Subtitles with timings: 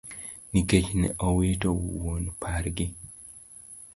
[0.51, 2.85] Nikech ne owito wuon pargi.